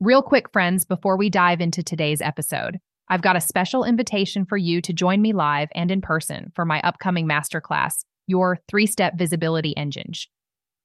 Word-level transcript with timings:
Real 0.00 0.22
quick, 0.22 0.52
friends, 0.52 0.84
before 0.84 1.16
we 1.16 1.28
dive 1.28 1.60
into 1.60 1.82
today's 1.82 2.22
episode, 2.22 2.78
I've 3.08 3.20
got 3.20 3.34
a 3.34 3.40
special 3.40 3.82
invitation 3.82 4.44
for 4.44 4.56
you 4.56 4.80
to 4.82 4.92
join 4.92 5.20
me 5.20 5.32
live 5.32 5.70
and 5.74 5.90
in 5.90 6.00
person 6.02 6.52
for 6.54 6.64
my 6.64 6.80
upcoming 6.82 7.26
masterclass, 7.26 8.04
Your 8.28 8.60
Three 8.68 8.86
Step 8.86 9.18
Visibility 9.18 9.76
Engine. 9.76 10.12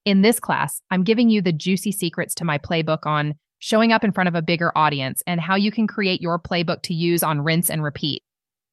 In 0.04 0.24
this 0.24 0.40
class, 0.40 0.82
I'm 0.90 1.04
giving 1.04 1.30
you 1.30 1.44
the 1.44 1.52
juicy 1.52 1.92
secrets 1.92 2.34
to 2.36 2.44
my 2.44 2.58
playbook 2.58 3.06
on 3.06 3.36
showing 3.60 3.92
up 3.92 4.04
in 4.04 4.14
front 4.14 4.30
of 4.30 4.36
a 4.36 4.42
bigger 4.42 4.76
audience 4.76 5.22
and 5.28 5.40
how 5.40 5.56
you 5.58 5.72
can 5.72 5.86
create 5.86 6.20
your 6.20 6.40
playbook 6.40 6.82
to 6.82 6.96
use 6.96 7.22
on 7.22 7.42
rinse 7.42 7.70
and 7.70 7.84
repeat. 7.84 8.24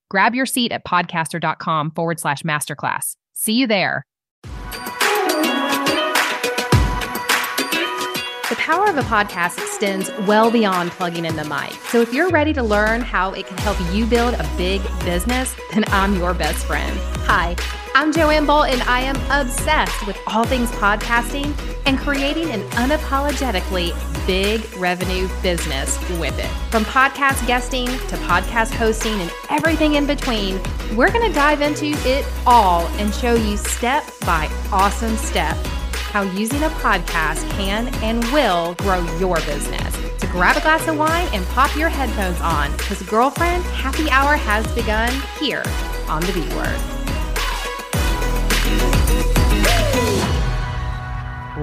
Grab 0.08 0.34
your 0.34 0.46
seat 0.46 0.72
at 0.72 0.86
podcaster.com 0.86 1.90
forward 1.90 2.18
slash 2.18 2.44
masterclass. 2.44 3.14
See 3.34 3.52
you 3.52 3.66
there. 3.66 4.06
Power 8.60 8.90
of 8.90 8.98
a 8.98 9.02
podcast 9.02 9.56
extends 9.56 10.10
well 10.26 10.50
beyond 10.50 10.90
plugging 10.90 11.24
in 11.24 11.34
the 11.34 11.44
mic. 11.44 11.72
So 11.88 12.02
if 12.02 12.12
you're 12.12 12.28
ready 12.28 12.52
to 12.52 12.62
learn 12.62 13.00
how 13.00 13.32
it 13.32 13.46
can 13.46 13.56
help 13.56 13.78
you 13.90 14.04
build 14.04 14.34
a 14.34 14.46
big 14.58 14.82
business, 15.02 15.56
then 15.72 15.84
I'm 15.88 16.14
your 16.16 16.34
best 16.34 16.66
friend. 16.66 16.94
Hi, 17.24 17.56
I'm 17.94 18.12
Joanne 18.12 18.44
Bolt, 18.44 18.68
and 18.68 18.82
I 18.82 19.00
am 19.00 19.16
obsessed 19.30 20.06
with 20.06 20.18
all 20.26 20.44
things 20.44 20.70
podcasting 20.72 21.58
and 21.86 21.98
creating 21.98 22.50
an 22.50 22.60
unapologetically 22.72 23.96
big 24.26 24.62
revenue 24.76 25.26
business 25.42 25.98
with 26.20 26.38
it. 26.38 26.50
From 26.70 26.84
podcast 26.84 27.46
guesting 27.46 27.86
to 27.86 28.16
podcast 28.26 28.74
hosting 28.74 29.18
and 29.22 29.32
everything 29.48 29.94
in 29.94 30.06
between, 30.06 30.60
we're 30.94 31.10
going 31.10 31.26
to 31.26 31.34
dive 31.34 31.62
into 31.62 31.92
it 32.06 32.26
all 32.44 32.86
and 32.98 33.12
show 33.14 33.34
you 33.34 33.56
step 33.56 34.04
by 34.26 34.50
awesome 34.70 35.16
step 35.16 35.56
how 36.10 36.22
using 36.22 36.60
a 36.64 36.68
podcast 36.70 37.48
can 37.50 37.86
and 38.02 38.24
will 38.32 38.74
grow 38.74 39.00
your 39.18 39.36
business. 39.42 39.94
So 40.20 40.26
grab 40.32 40.56
a 40.56 40.60
glass 40.60 40.88
of 40.88 40.98
wine 40.98 41.28
and 41.32 41.46
pop 41.46 41.76
your 41.76 41.88
headphones 41.88 42.40
on 42.40 42.72
because, 42.72 43.00
girlfriend, 43.02 43.62
happy 43.66 44.10
hour 44.10 44.34
has 44.34 44.66
begun 44.74 45.12
here 45.38 45.62
on 46.08 46.20
the 46.22 46.32
B 46.32 46.40
Word. 46.56 46.80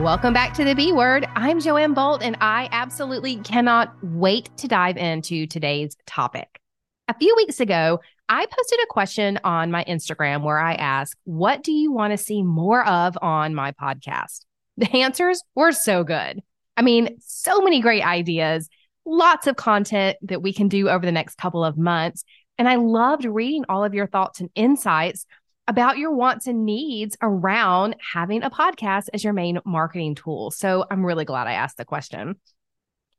Welcome 0.02 0.34
back 0.34 0.54
to 0.54 0.64
the 0.64 0.76
B 0.76 0.94
Word. 0.94 1.28
I'm 1.36 1.60
Joanne 1.60 1.94
Bolt, 1.94 2.24
and 2.24 2.38
I 2.40 2.70
absolutely 2.72 3.38
cannot 3.38 3.94
wait 4.02 4.50
to 4.58 4.70
dive 4.70 4.96
into 4.96 5.46
today's 5.46 5.98
topic. 6.06 6.62
A 7.10 7.14
few 7.16 7.36
weeks 7.36 7.60
ago, 7.60 8.00
I 8.30 8.46
posted 8.46 8.80
a 8.84 8.88
question 8.88 9.40
on 9.44 9.72
my 9.72 9.84
Instagram 9.86 10.44
where 10.44 10.60
I 10.60 10.74
asked, 10.74 11.16
What 11.24 11.64
do 11.64 11.72
you 11.72 11.92
want 11.92 12.12
to 12.12 12.18
see 12.18 12.44
more 12.44 12.86
of 12.86 13.18
on 13.22 13.56
my 13.56 13.72
podcast? 13.72 14.46
The 14.80 15.02
answers 15.02 15.42
were 15.56 15.72
so 15.72 16.04
good. 16.04 16.40
I 16.76 16.84
mean, 16.84 17.18
so 17.20 17.62
many 17.62 17.82
great 17.82 18.06
ideas, 18.06 18.70
lots 19.06 19.48
of 19.48 19.56
content 19.56 20.18
that 20.22 20.44
we 20.44 20.54
can 20.54 20.68
do 20.68 20.88
over 20.88 21.04
the 21.04 21.12
next 21.12 21.40
couple 21.40 21.66
of 21.66 21.80
months. 21.80 22.24
And 22.60 22.70
I 22.70 22.76
loved 22.76 23.26
reading 23.26 23.66
all 23.70 23.84
of 23.84 23.96
your 23.96 24.06
thoughts 24.06 24.40
and 24.40 24.52
insights 24.54 25.26
about 25.68 25.98
your 25.98 26.12
wants 26.12 26.46
and 26.46 26.64
needs 26.64 27.18
around 27.22 27.96
having 28.14 28.44
a 28.44 28.52
podcast 28.52 29.08
as 29.14 29.24
your 29.24 29.34
main 29.34 29.60
marketing 29.66 30.14
tool. 30.14 30.52
So 30.52 30.86
I'm 30.92 31.06
really 31.06 31.26
glad 31.26 31.48
I 31.48 31.54
asked 31.54 31.78
the 31.78 31.86
question. 31.86 32.36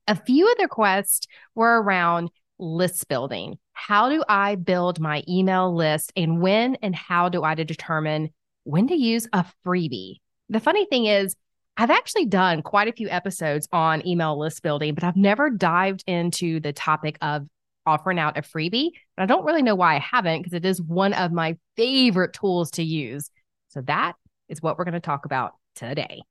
A 0.06 0.15
few 0.15 0.50
of 0.50 0.56
the 0.56 0.65
requests 0.65 1.27
were 1.55 1.83
around 1.83 2.31
list 2.59 3.09
building. 3.09 3.59
How 3.73 4.09
do 4.09 4.23
I 4.28 4.56
build 4.56 5.01
my 5.01 5.23
email 5.28 5.75
list 5.75 6.12
and 6.17 6.41
when 6.41 6.77
and 6.83 6.95
how 6.95 7.28
do 7.28 7.42
I 7.42 7.55
determine 7.55 8.31
when 8.65 8.89
to 8.89 8.95
use 8.95 9.27
a 9.33 9.45
freebie? 9.65 10.17
The 10.48 10.61
funny 10.61 10.87
thing 10.87 11.06
is, 11.06 11.37
I've 11.77 11.91
actually 11.91 12.27
done 12.27 12.62
quite 12.62 12.89
a 12.89 12.92
few 12.92 13.09
episodes 13.09 13.69
on 13.73 14.05
email 14.06 14.37
list 14.37 14.62
building, 14.62 14.95
but 14.95 15.05
I've 15.05 15.17
never 15.17 15.48
dived 15.48 16.03
into 16.09 16.59
the 16.59 16.73
topic 16.73 17.17
of 17.23 17.47
offering 17.87 18.19
out 18.19 18.37
a 18.37 18.42
freebie. 18.42 18.91
And 19.17 19.22
I 19.22 19.27
don't 19.27 19.45
really 19.45 19.62
know 19.62 19.77
why 19.77 19.95
I 19.95 20.00
haven't 20.00 20.41
because 20.41 20.55
it 20.55 20.67
is 20.67 20.83
one 20.83 21.12
of 21.12 21.31
my 21.33 21.56
favorite 21.77 22.33
tools 22.33 22.72
to 22.72 22.83
use. 22.83 23.31
So 23.69 23.81
that 23.82 24.15
is 24.49 24.61
what 24.61 24.77
we're 24.77 24.84
going 24.84 24.94
to 24.94 25.00
talk 25.00 25.25
about 25.25 25.53
today. 25.77 26.22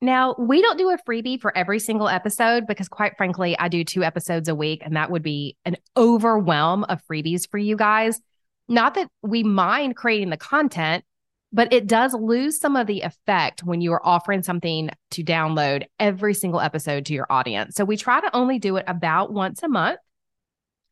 Now, 0.00 0.36
we 0.38 0.62
don't 0.62 0.78
do 0.78 0.90
a 0.90 0.98
freebie 0.98 1.40
for 1.40 1.56
every 1.56 1.80
single 1.80 2.08
episode 2.08 2.66
because, 2.68 2.88
quite 2.88 3.16
frankly, 3.16 3.58
I 3.58 3.68
do 3.68 3.82
two 3.82 4.04
episodes 4.04 4.48
a 4.48 4.54
week, 4.54 4.82
and 4.84 4.94
that 4.94 5.10
would 5.10 5.24
be 5.24 5.56
an 5.64 5.76
overwhelm 5.96 6.84
of 6.84 7.02
freebies 7.10 7.50
for 7.50 7.58
you 7.58 7.76
guys. 7.76 8.20
Not 8.68 8.94
that 8.94 9.08
we 9.22 9.42
mind 9.42 9.96
creating 9.96 10.30
the 10.30 10.36
content, 10.36 11.04
but 11.52 11.72
it 11.72 11.86
does 11.86 12.14
lose 12.14 12.60
some 12.60 12.76
of 12.76 12.86
the 12.86 13.00
effect 13.00 13.64
when 13.64 13.80
you 13.80 13.92
are 13.92 14.06
offering 14.06 14.42
something 14.42 14.90
to 15.12 15.24
download 15.24 15.86
every 15.98 16.34
single 16.34 16.60
episode 16.60 17.06
to 17.06 17.14
your 17.14 17.26
audience. 17.30 17.74
So 17.74 17.84
we 17.84 17.96
try 17.96 18.20
to 18.20 18.36
only 18.36 18.58
do 18.58 18.76
it 18.76 18.84
about 18.86 19.32
once 19.32 19.62
a 19.62 19.68
month. 19.68 19.98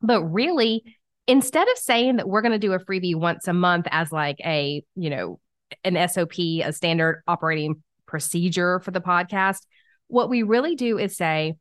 But 0.00 0.22
really, 0.24 0.96
instead 1.26 1.68
of 1.68 1.78
saying 1.78 2.16
that 2.16 2.28
we're 2.28 2.42
going 2.42 2.52
to 2.52 2.58
do 2.58 2.72
a 2.72 2.80
freebie 2.80 3.14
once 3.14 3.46
a 3.46 3.52
month 3.52 3.86
as 3.90 4.10
like 4.10 4.38
a, 4.44 4.82
you 4.96 5.10
know, 5.10 5.38
an 5.84 6.08
SOP, 6.08 6.38
a 6.38 6.72
standard 6.72 7.22
operating 7.26 7.82
procedure 8.06 8.80
for 8.80 8.90
the 8.90 9.00
podcast, 9.00 9.60
what 10.08 10.30
we 10.30 10.42
really 10.42 10.74
do 10.74 10.98
is 10.98 11.16
say, 11.16 11.54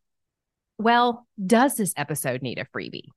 well, 0.78 1.26
does 1.44 1.76
this 1.76 1.94
episode 1.98 2.42
need 2.42 2.60
a 2.60 2.66
freebie? 2.66 3.10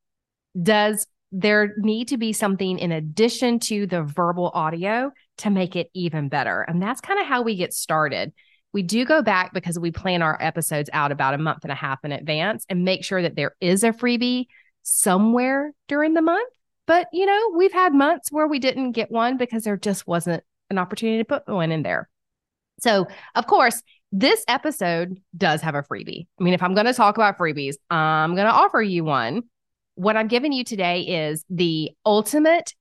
Does 0.61 1.07
there 1.33 1.75
need 1.79 2.09
to 2.09 2.17
be 2.17 2.33
something 2.33 2.79
in 2.79 2.93
addition 2.93 3.59
to 3.59 3.87
the 3.87 4.03
verbal 4.03 4.51
audio 4.55 5.13
to 5.39 5.51
make 5.51 5.77
it 5.77 5.91
even 5.93 6.29
better? 6.29 6.63
And 6.63 6.81
that's 6.83 7.01
kind 7.01 7.21
of 7.21 7.27
how 7.27 7.43
we 7.43 7.57
get 7.57 7.73
started. 7.73 8.33
We 8.73 8.83
do 8.83 9.05
go 9.05 9.23
back 9.23 9.53
because 9.53 9.79
we 9.79 9.91
plan 9.91 10.23
our 10.23 10.39
episodes 10.41 10.91
out 10.93 11.13
about 11.13 11.35
a 11.35 11.39
month 11.39 11.65
and 11.65 11.73
a 11.73 11.77
half 11.77 12.05
in 12.05 12.13
advance 12.13 12.65
and 12.69 12.85
make 12.85 13.05
sure 13.05 13.23
that 13.23 13.35
there 13.35 13.55
is 13.61 13.83
a 13.83 13.93
freebie 13.93 14.47
somewhere 14.83 15.73
during 15.89 16.15
the 16.15 16.23
month. 16.23 16.53
But, 16.87 17.09
you 17.13 17.27
know, 17.27 17.53
we've 17.57 17.73
had 17.73 17.93
months 17.93 18.33
where 18.33 18.47
we 18.47 18.59
didn't 18.59 18.93
get 18.93 19.11
one 19.11 19.37
because 19.37 19.65
there 19.65 19.77
just 19.77 20.07
wasn't 20.07 20.43
an 20.71 20.79
opportunity 20.79 21.19
to 21.19 21.25
put 21.25 21.47
one 21.47 21.73
in 21.73 21.83
there. 21.83 22.09
So, 22.81 23.07
of 23.35 23.47
course, 23.47 23.83
this 24.13 24.45
episode 24.49 25.21
does 25.37 25.61
have 25.63 25.75
a 25.75 25.83
freebie. 25.83 26.27
I 26.41 26.43
mean, 26.43 26.55
if 26.55 26.63
I'm 26.63 26.75
going 26.75 26.87
to 26.87 26.95
talk 26.95 27.17
about 27.17 27.39
freebies, 27.39 27.75
I'm 27.91 28.35
going 28.35 28.47
to 28.47 28.53
offer 28.53 28.81
you 28.81 29.05
one. 29.05 29.43
What 29.97 30.17
I'm 30.17 30.29
giving 30.29 30.53
you 30.53 30.65
today 30.65 31.03
is 31.03 31.45
the 31.51 31.91
ultimate 32.07 32.75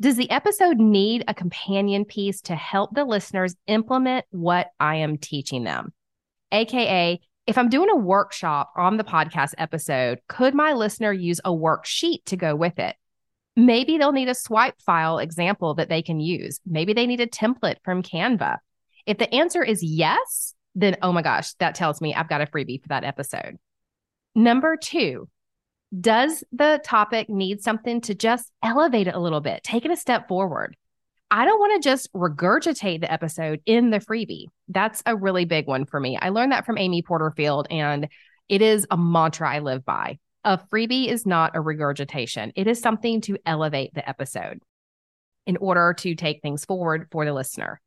does 0.00 0.16
the 0.16 0.30
episode 0.30 0.78
need 0.78 1.24
a 1.28 1.34
companion 1.34 2.04
piece 2.04 2.40
to 2.42 2.54
help 2.54 2.94
the 2.94 3.04
listeners 3.04 3.56
implement 3.66 4.24
what 4.30 4.68
I 4.80 4.96
am 4.96 5.18
teaching 5.18 5.64
them? 5.64 5.92
AKA, 6.52 7.20
if 7.46 7.56
I'm 7.56 7.68
doing 7.68 7.88
a 7.90 7.96
workshop 7.96 8.72
on 8.76 8.96
the 8.96 9.04
podcast 9.04 9.54
episode, 9.58 10.20
could 10.28 10.54
my 10.54 10.72
listener 10.72 11.12
use 11.12 11.40
a 11.44 11.50
worksheet 11.50 12.24
to 12.26 12.36
go 12.36 12.54
with 12.54 12.78
it? 12.78 12.94
Maybe 13.56 13.98
they'll 13.98 14.12
need 14.12 14.28
a 14.28 14.34
swipe 14.34 14.80
file 14.82 15.18
example 15.18 15.74
that 15.74 15.88
they 15.88 16.02
can 16.02 16.20
use. 16.20 16.60
Maybe 16.66 16.92
they 16.92 17.06
need 17.06 17.20
a 17.20 17.26
template 17.26 17.76
from 17.84 18.02
Canva. 18.02 18.58
If 19.06 19.18
the 19.18 19.34
answer 19.34 19.64
is 19.64 19.82
yes, 19.82 20.54
then 20.74 20.96
oh 21.02 21.12
my 21.12 21.22
gosh, 21.22 21.54
that 21.54 21.74
tells 21.74 22.00
me 22.00 22.14
I've 22.14 22.28
got 22.28 22.40
a 22.40 22.46
freebie 22.46 22.80
for 22.82 22.88
that 22.88 23.04
episode. 23.04 23.56
Number 24.34 24.76
two, 24.76 25.28
does 25.98 26.44
the 26.52 26.80
topic 26.84 27.28
need 27.28 27.62
something 27.62 28.00
to 28.02 28.14
just 28.14 28.52
elevate 28.62 29.08
it 29.08 29.14
a 29.14 29.18
little 29.18 29.40
bit, 29.40 29.64
take 29.64 29.84
it 29.84 29.90
a 29.90 29.96
step 29.96 30.28
forward? 30.28 30.76
I 31.30 31.44
don't 31.44 31.58
want 31.58 31.82
to 31.82 31.88
just 31.88 32.12
regurgitate 32.14 33.00
the 33.00 33.12
episode 33.12 33.60
in 33.66 33.90
the 33.90 33.98
freebie. 33.98 34.46
That's 34.68 35.02
a 35.04 35.14
really 35.14 35.44
big 35.44 35.66
one 35.66 35.84
for 35.84 36.00
me. 36.00 36.16
I 36.16 36.30
learned 36.30 36.52
that 36.52 36.64
from 36.64 36.78
Amy 36.78 37.02
Porterfield, 37.02 37.66
and 37.70 38.08
it 38.48 38.62
is 38.62 38.86
a 38.90 38.96
mantra 38.96 39.50
I 39.50 39.58
live 39.58 39.84
by. 39.84 40.18
A 40.44 40.58
freebie 40.72 41.08
is 41.08 41.26
not 41.26 41.54
a 41.54 41.60
regurgitation, 41.60 42.52
it 42.56 42.66
is 42.66 42.80
something 42.80 43.20
to 43.22 43.36
elevate 43.44 43.92
the 43.92 44.08
episode 44.08 44.60
in 45.46 45.56
order 45.58 45.94
to 45.98 46.14
take 46.14 46.40
things 46.40 46.64
forward 46.64 47.08
for 47.10 47.24
the 47.24 47.32
listener. 47.32 47.80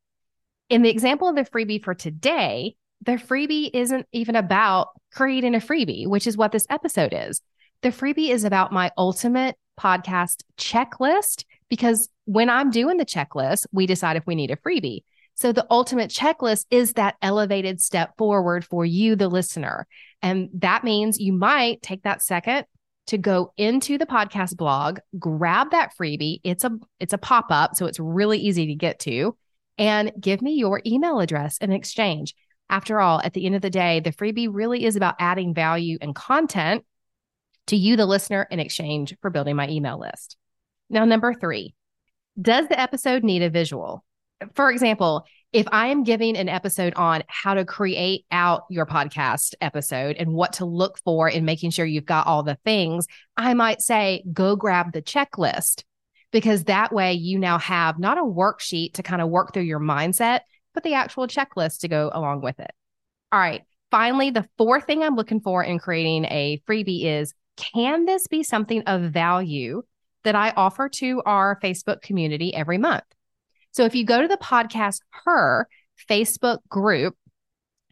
In 0.70 0.84
the 0.84 0.90
example 0.90 1.28
of 1.28 1.36
the 1.36 1.46
freebie 1.46 1.84
for 1.84 1.94
today, 1.94 2.76
the 3.04 3.14
freebie 3.14 3.72
isn't 3.74 4.06
even 4.12 4.36
about 4.36 4.90
creating 5.14 5.56
a 5.56 5.60
freebie, 5.60 6.08
which 6.08 6.28
is 6.28 6.38
what 6.38 6.52
this 6.52 6.68
episode 6.70 7.14
is. 7.14 7.42
The 7.82 7.90
freebie 7.90 8.30
is 8.30 8.44
about 8.44 8.72
my 8.72 8.92
ultimate 8.98 9.56
podcast 9.80 10.44
checklist 10.58 11.46
because 11.70 12.10
when 12.32 12.50
I'm 12.50 12.72
doing 12.72 12.96
the 12.96 13.06
checklist, 13.06 13.66
we 13.74 13.86
decide 13.86 14.16
if 14.16 14.26
we 14.26 14.36
need 14.36 14.52
a 14.52 14.56
freebie. 14.56 15.04
So 15.36 15.52
the 15.52 15.68
ultimate 15.70 16.10
checklist 16.10 16.66
is 16.72 16.94
that 16.94 17.16
elevated 17.22 17.82
step 17.82 18.16
forward 18.18 18.64
for 18.64 18.86
you, 18.86 19.18
the 19.18 19.28
listener. 19.28 19.86
And 20.22 20.50
that 20.54 20.86
means 20.86 21.20
you 21.20 21.34
might 21.34 21.82
take 21.82 22.04
that 22.04 22.22
second 22.22 22.66
to 23.08 23.18
go 23.18 23.52
into 23.58 23.98
the 23.98 24.06
podcast 24.06 24.56
blog, 24.56 25.00
grab 25.20 25.72
that 25.72 25.92
freebie. 26.00 26.40
It's 26.46 26.64
a 26.64 26.72
it's 27.02 27.12
a 27.12 27.18
pop-up, 27.18 27.76
so 27.76 27.86
it's 27.86 28.00
really 28.00 28.40
easy 28.40 28.68
to 28.68 28.76
get 28.76 29.00
to, 29.00 29.36
and 29.78 30.14
give 30.18 30.42
me 30.42 30.54
your 30.54 30.82
email 30.86 31.20
address 31.20 31.58
in 31.58 31.74
exchange. 31.74 32.34
After 32.70 33.02
all, 33.02 33.20
at 33.22 33.34
the 33.34 33.46
end 33.46 33.56
of 33.56 33.62
the 33.62 33.70
day, 33.70 34.00
the 34.00 34.14
freebie 34.14 34.48
really 34.50 34.86
is 34.86 34.96
about 34.96 35.16
adding 35.20 35.54
value 35.54 35.98
and 36.00 36.16
content 36.16 36.86
to 37.68 37.76
you, 37.76 37.98
the 37.98 38.06
listener, 38.06 38.48
in 38.50 38.62
exchange 38.62 39.18
for 39.22 39.30
building 39.30 39.58
my 39.58 39.68
email 39.68 40.00
list. 40.00 40.38
Now, 40.90 41.04
number 41.04 41.34
three, 41.34 41.74
does 42.40 42.68
the 42.68 42.80
episode 42.80 43.24
need 43.24 43.42
a 43.42 43.50
visual? 43.50 44.04
For 44.56 44.72
example, 44.72 45.26
if 45.54 45.68
I 45.72 45.88
am 45.88 46.04
giving 46.04 46.38
an 46.38 46.48
episode 46.48 46.94
on 46.96 47.24
how 47.28 47.54
to 47.54 47.66
create 47.66 48.26
out 48.32 48.64
your 48.70 48.86
podcast 48.86 49.54
episode 49.60 50.16
and 50.18 50.34
what 50.34 50.54
to 50.54 50.66
look 50.66 50.98
for 51.00 51.28
in 51.30 51.44
making 51.44 51.72
sure 51.72 51.86
you've 51.86 52.06
got 52.06 52.26
all 52.26 52.42
the 52.42 52.58
things, 52.64 53.06
I 53.36 53.54
might 53.54 53.82
say, 53.82 54.24
go 54.32 54.56
grab 54.56 54.94
the 54.94 55.02
checklist 55.02 55.84
because 56.32 56.64
that 56.66 56.94
way 56.94 57.14
you 57.14 57.38
now 57.38 57.58
have 57.58 58.00
not 58.00 58.18
a 58.18 58.24
worksheet 58.24 58.94
to 58.94 59.04
kind 59.04 59.22
of 59.22 59.30
work 59.30 59.54
through 59.54 59.64
your 59.64 59.82
mindset, 59.82 60.42
but 60.74 60.84
the 60.84 60.94
actual 60.94 61.28
checklist 61.28 61.80
to 61.80 61.90
go 61.90 62.10
along 62.14 62.42
with 62.42 62.60
it. 62.60 62.72
All 63.32 63.40
right. 63.40 63.64
Finally, 63.92 64.32
the 64.32 64.48
fourth 64.58 64.86
thing 64.86 65.04
I'm 65.04 65.18
looking 65.18 65.42
for 65.42 65.62
in 65.62 65.80
creating 65.80 66.24
a 66.26 66.62
freebie 66.66 67.04
is 67.04 67.34
can 67.58 68.06
this 68.06 68.28
be 68.28 68.44
something 68.44 68.84
of 68.84 69.12
value 69.12 69.84
that 70.24 70.36
I 70.36 70.52
offer 70.56 70.90
to 70.90 71.22
our 71.26 71.60
Facebook 71.62 72.02
community 72.02 72.54
every 72.54 72.78
month? 72.78 73.04
So 73.72 73.86
if 73.86 73.96
you 73.96 74.06
go 74.06 74.22
to 74.22 74.28
the 74.28 74.38
podcast 74.38 75.00
Her 75.26 75.68
Facebook 76.10 76.60
group, 76.68 77.16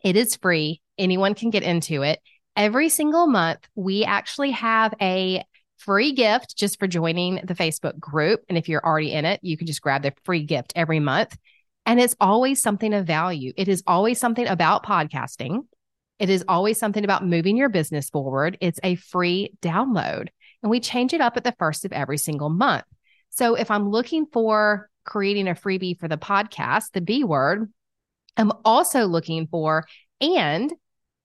it 0.03 0.15
is 0.15 0.35
free. 0.35 0.81
Anyone 0.97 1.35
can 1.35 1.49
get 1.49 1.63
into 1.63 2.03
it. 2.03 2.19
Every 2.55 2.89
single 2.89 3.27
month, 3.27 3.59
we 3.75 4.03
actually 4.03 4.51
have 4.51 4.93
a 5.01 5.43
free 5.77 6.11
gift 6.11 6.57
just 6.57 6.77
for 6.77 6.87
joining 6.87 7.35
the 7.35 7.55
Facebook 7.55 7.97
group. 7.97 8.41
And 8.49 8.57
if 8.57 8.67
you're 8.67 8.85
already 8.85 9.13
in 9.13 9.25
it, 9.25 9.39
you 9.43 9.57
can 9.57 9.67
just 9.67 9.81
grab 9.81 10.03
the 10.03 10.13
free 10.25 10.43
gift 10.43 10.73
every 10.75 10.99
month. 10.99 11.37
And 11.85 11.99
it's 11.99 12.15
always 12.19 12.61
something 12.61 12.93
of 12.93 13.07
value. 13.07 13.53
It 13.55 13.67
is 13.69 13.83
always 13.87 14.19
something 14.19 14.45
about 14.45 14.85
podcasting. 14.85 15.61
It 16.19 16.29
is 16.29 16.43
always 16.49 16.77
something 16.77 17.03
about 17.05 17.25
moving 17.25 17.55
your 17.55 17.69
business 17.69 18.09
forward. 18.09 18.57
It's 18.59 18.79
a 18.83 18.95
free 18.95 19.53
download. 19.61 20.27
And 20.61 20.69
we 20.69 20.79
change 20.79 21.13
it 21.13 21.21
up 21.21 21.37
at 21.37 21.43
the 21.43 21.55
first 21.57 21.85
of 21.85 21.93
every 21.93 22.17
single 22.17 22.49
month. 22.49 22.83
So 23.29 23.55
if 23.55 23.71
I'm 23.71 23.89
looking 23.89 24.25
for 24.31 24.89
creating 25.05 25.47
a 25.47 25.55
freebie 25.55 25.99
for 25.99 26.07
the 26.07 26.17
podcast, 26.17 26.91
the 26.93 27.01
B 27.01 27.23
word, 27.23 27.71
I'm 28.37 28.51
also 28.65 29.05
looking 29.05 29.47
for, 29.47 29.85
and 30.21 30.71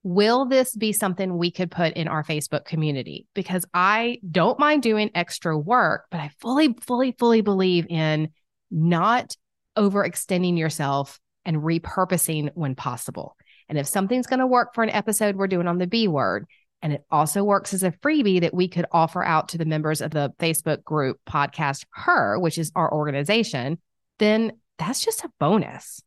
will 0.02 0.44
this 0.46 0.76
be 0.76 0.92
something 0.92 1.36
we 1.36 1.50
could 1.50 1.70
put 1.70 1.94
in 1.94 2.08
our 2.08 2.22
Facebook 2.22 2.64
community? 2.64 3.26
Because 3.34 3.64
I 3.72 4.20
don't 4.30 4.58
mind 4.58 4.82
doing 4.82 5.10
extra 5.14 5.56
work, 5.58 6.06
but 6.10 6.20
I 6.20 6.30
fully, 6.40 6.74
fully, 6.80 7.12
fully 7.18 7.40
believe 7.40 7.86
in 7.88 8.28
not 8.70 9.36
overextending 9.76 10.58
yourself 10.58 11.18
and 11.44 11.56
repurposing 11.56 12.50
when 12.54 12.74
possible. 12.74 13.36
And 13.68 13.78
if 13.78 13.86
something's 13.86 14.26
going 14.26 14.40
to 14.40 14.46
work 14.46 14.74
for 14.74 14.84
an 14.84 14.90
episode 14.90 15.36
we're 15.36 15.46
doing 15.46 15.66
on 15.66 15.78
the 15.78 15.86
B 15.86 16.06
word, 16.06 16.46
and 16.84 16.92
it 16.92 17.04
also 17.10 17.42
works 17.42 17.72
as 17.72 17.82
a 17.82 17.90
freebie 17.90 18.42
that 18.42 18.52
we 18.52 18.68
could 18.68 18.84
offer 18.92 19.24
out 19.24 19.48
to 19.48 19.58
the 19.58 19.64
members 19.64 20.02
of 20.02 20.10
the 20.10 20.34
Facebook 20.38 20.84
group 20.84 21.18
podcast 21.26 21.86
Her, 21.92 22.38
which 22.38 22.58
is 22.58 22.70
our 22.76 22.92
organization, 22.92 23.78
then 24.18 24.52
that's 24.78 25.02
just 25.02 25.24
a 25.24 25.30
bonus. 25.40 26.02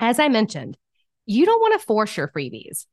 As 0.00 0.18
I 0.18 0.28
mentioned, 0.28 0.78
you 1.26 1.44
don't 1.44 1.60
want 1.60 1.78
to 1.78 1.86
force 1.86 2.16
your 2.16 2.28
freebies. 2.28 2.86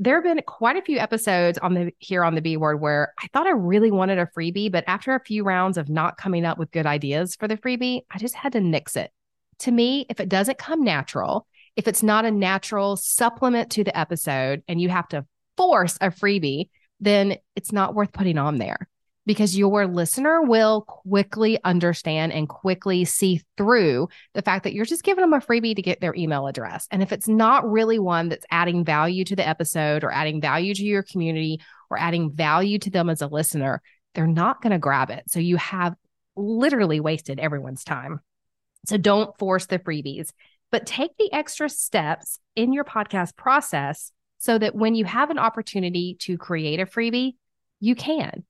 There 0.00 0.16
have 0.16 0.24
been 0.24 0.42
quite 0.44 0.76
a 0.76 0.82
few 0.82 0.98
episodes 0.98 1.56
on 1.58 1.74
the 1.74 1.92
here 2.00 2.24
on 2.24 2.34
the 2.34 2.42
B 2.42 2.56
word 2.56 2.80
where 2.80 3.14
I 3.22 3.28
thought 3.28 3.46
I 3.46 3.50
really 3.50 3.92
wanted 3.92 4.18
a 4.18 4.28
freebie, 4.36 4.72
but 4.72 4.82
after 4.88 5.14
a 5.14 5.24
few 5.24 5.44
rounds 5.44 5.78
of 5.78 5.88
not 5.88 6.18
coming 6.18 6.44
up 6.44 6.58
with 6.58 6.72
good 6.72 6.84
ideas 6.84 7.36
for 7.36 7.46
the 7.46 7.56
freebie, 7.56 8.00
I 8.10 8.18
just 8.18 8.34
had 8.34 8.54
to 8.54 8.60
nix 8.60 8.96
it. 8.96 9.12
To 9.60 9.70
me, 9.70 10.04
if 10.10 10.18
it 10.18 10.28
doesn't 10.28 10.58
come 10.58 10.82
natural, 10.82 11.46
if 11.76 11.86
it's 11.86 12.02
not 12.02 12.24
a 12.24 12.32
natural 12.32 12.96
supplement 12.96 13.70
to 13.72 13.84
the 13.84 13.96
episode 13.96 14.64
and 14.66 14.80
you 14.80 14.88
have 14.88 15.06
to 15.08 15.26
force 15.56 15.96
a 16.00 16.10
freebie, 16.10 16.68
then 17.00 17.36
it's 17.56 17.72
not 17.72 17.94
worth 17.94 18.12
putting 18.12 18.38
on 18.38 18.58
there 18.58 18.88
because 19.26 19.56
your 19.56 19.86
listener 19.86 20.42
will 20.42 20.82
quickly 20.82 21.58
understand 21.64 22.32
and 22.32 22.48
quickly 22.48 23.04
see 23.04 23.40
through 23.56 24.08
the 24.34 24.42
fact 24.42 24.64
that 24.64 24.74
you're 24.74 24.84
just 24.84 25.02
giving 25.02 25.22
them 25.22 25.32
a 25.32 25.40
freebie 25.40 25.74
to 25.74 25.82
get 25.82 26.00
their 26.00 26.14
email 26.14 26.46
address. 26.46 26.86
And 26.90 27.02
if 27.02 27.12
it's 27.12 27.28
not 27.28 27.70
really 27.70 27.98
one 27.98 28.28
that's 28.28 28.44
adding 28.50 28.84
value 28.84 29.24
to 29.24 29.36
the 29.36 29.46
episode 29.46 30.04
or 30.04 30.12
adding 30.12 30.40
value 30.40 30.74
to 30.74 30.84
your 30.84 31.02
community 31.02 31.60
or 31.90 31.98
adding 31.98 32.30
value 32.32 32.78
to 32.80 32.90
them 32.90 33.08
as 33.08 33.22
a 33.22 33.26
listener, 33.26 33.80
they're 34.14 34.26
not 34.26 34.60
going 34.60 34.72
to 34.72 34.78
grab 34.78 35.10
it. 35.10 35.24
So 35.28 35.40
you 35.40 35.56
have 35.56 35.94
literally 36.36 37.00
wasted 37.00 37.38
everyone's 37.38 37.84
time. 37.84 38.20
So 38.86 38.96
don't 38.96 39.36
force 39.38 39.66
the 39.66 39.78
freebies, 39.78 40.30
but 40.70 40.86
take 40.86 41.16
the 41.16 41.32
extra 41.32 41.70
steps 41.70 42.38
in 42.54 42.72
your 42.72 42.84
podcast 42.84 43.36
process 43.36 44.12
so 44.44 44.58
that 44.58 44.74
when 44.74 44.94
you 44.94 45.06
have 45.06 45.30
an 45.30 45.38
opportunity 45.38 46.18
to 46.20 46.36
create 46.36 46.78
a 46.78 46.84
freebie, 46.84 47.32
you 47.80 47.94
can. 47.94 48.44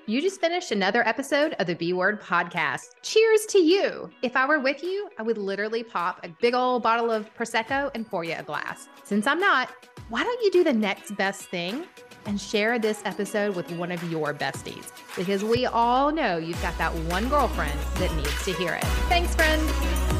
You 0.09 0.23
just 0.23 0.41
finished 0.41 0.73
another 0.73 1.07
episode 1.07 1.55
of 1.59 1.67
the 1.67 1.75
B 1.75 1.93
Word 1.93 2.23
podcast. 2.23 2.95
Cheers 3.03 3.45
to 3.51 3.59
you. 3.59 4.09
If 4.23 4.37
I 4.37 4.47
were 4.47 4.59
with 4.59 4.83
you, 4.83 5.11
I 5.19 5.23
would 5.23 5.37
literally 5.37 5.83
pop 5.83 6.25
a 6.25 6.31
big 6.41 6.55
old 6.55 6.83
bottle 6.83 7.11
of 7.11 7.29
Prosecco 7.35 7.91
and 7.95 8.09
pour 8.09 8.25
you 8.25 8.35
a 8.39 8.43
glass. 8.43 8.89
Since 9.05 9.27
I'm 9.27 9.39
not, 9.39 9.71
why 10.09 10.25
don't 10.25 10.43
you 10.43 10.51
do 10.51 10.65
the 10.65 10.73
next 10.73 11.15
best 11.17 11.43
thing 11.51 11.85
and 12.25 12.41
share 12.41 12.79
this 12.79 13.03
episode 13.05 13.55
with 13.55 13.71
one 13.73 13.93
of 13.93 14.03
your 14.11 14.33
besties? 14.33 14.93
Because 15.15 15.45
we 15.45 15.67
all 15.67 16.11
know 16.11 16.39
you've 16.39 16.63
got 16.63 16.79
that 16.79 16.95
one 17.11 17.29
girlfriend 17.29 17.79
that 17.97 18.11
needs 18.17 18.45
to 18.47 18.55
hear 18.55 18.73
it. 18.73 18.85
Thanks, 19.11 19.35
friend. 19.35 20.18